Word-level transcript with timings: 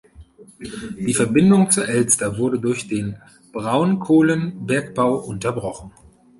Die 0.97 1.13
Verbindung 1.13 1.69
zur 1.69 1.87
Elster 1.87 2.39
wurde 2.39 2.57
durch 2.59 2.87
den 2.87 3.17
Braunkohlenbergbau 3.51 5.15
unterbrochen. 5.19 5.91